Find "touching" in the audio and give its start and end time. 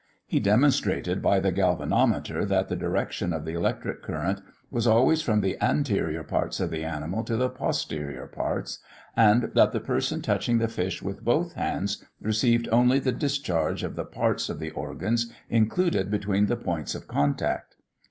10.23-10.57